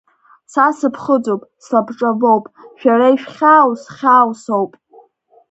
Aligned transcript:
Са 0.51 0.65
сыԥхыӡуп, 0.77 1.41
слабҿабоуп, 1.63 2.45
шәара 2.79 3.07
ишәхьаау 3.13 3.69
зхьаау 3.81 4.29
соуп. 4.43 4.71